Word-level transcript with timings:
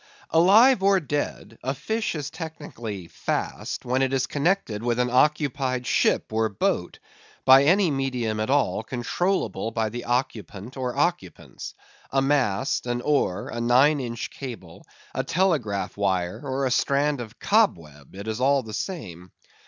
Alive 0.31 0.81
or 0.81 0.99
dead 0.99 1.59
a 1.61 1.75
fish 1.75 2.15
is 2.15 2.31
technically 2.31 3.05
fast, 3.07 3.85
when 3.85 4.01
it 4.01 4.11
is 4.13 4.25
connected 4.25 4.81
with 4.81 4.97
an 4.97 5.11
occupied 5.11 5.85
ship 5.85 6.33
or 6.33 6.49
boat, 6.49 6.97
by 7.45 7.65
any 7.65 7.91
medium 7.91 8.39
at 8.39 8.49
all 8.49 8.81
controllable 8.81 9.69
by 9.69 9.89
the 9.89 10.05
occupant 10.05 10.75
or 10.75 10.97
occupants,—a 10.97 12.19
mast, 12.19 12.87
an 12.87 13.01
oar, 13.01 13.49
a 13.49 13.61
nine 13.61 13.99
inch 13.99 14.31
cable, 14.31 14.83
a 15.13 15.23
telegraph 15.23 15.95
wire, 15.95 16.41
or 16.43 16.65
a 16.65 16.71
strand 16.71 17.21
of 17.21 17.37
cobweb, 17.37 18.15
it 18.15 18.27
is 18.27 18.41
all 18.41 18.63
the 18.63 18.73
same. 18.73 19.31